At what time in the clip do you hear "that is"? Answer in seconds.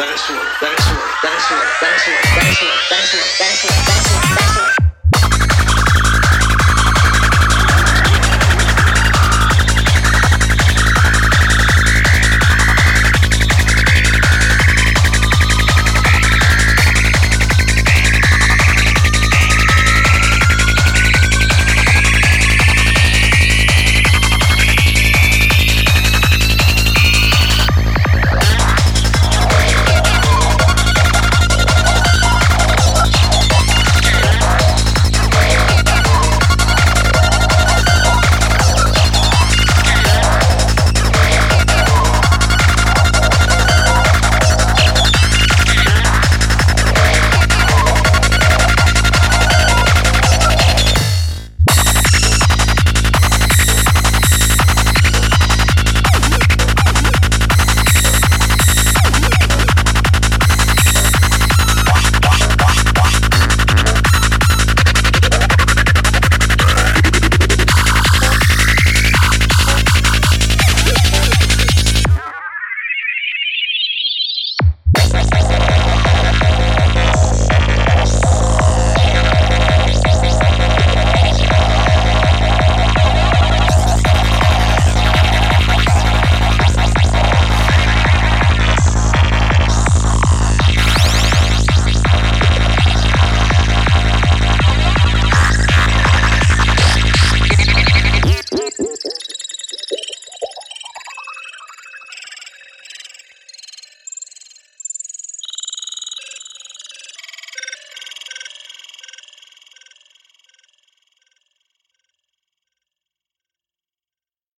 0.00-0.22, 0.62-0.79